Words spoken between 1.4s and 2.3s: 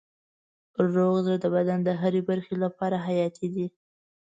د بدن د هرې